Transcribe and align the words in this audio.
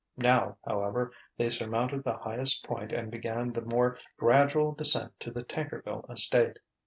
Now, 0.17 0.57
however, 0.65 1.11
they 1.37 1.49
surmounted 1.51 2.03
the 2.03 2.17
highest 2.17 2.65
point 2.65 2.91
and 2.91 3.11
began 3.11 3.53
the 3.53 3.61
more 3.61 3.99
gradual 4.17 4.71
descent 4.73 5.13
to 5.19 5.29
the 5.29 5.43
Tankerville 5.43 6.09
estate. 6.09 6.57